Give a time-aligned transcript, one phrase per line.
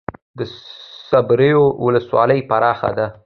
[0.37, 0.39] د
[1.09, 3.07] صبریو ولسوالۍ پراخه ده